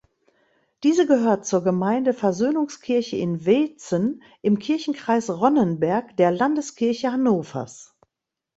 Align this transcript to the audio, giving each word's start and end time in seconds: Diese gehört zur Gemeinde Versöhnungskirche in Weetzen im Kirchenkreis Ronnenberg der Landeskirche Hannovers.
Diese 0.81 1.05
gehört 1.05 1.45
zur 1.45 1.63
Gemeinde 1.63 2.13
Versöhnungskirche 2.15 3.17
in 3.17 3.45
Weetzen 3.45 4.23
im 4.41 4.57
Kirchenkreis 4.57 5.29
Ronnenberg 5.29 6.17
der 6.17 6.31
Landeskirche 6.31 7.11
Hannovers. 7.11 7.95